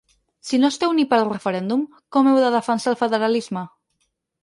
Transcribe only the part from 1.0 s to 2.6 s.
pel referèndum, com heu de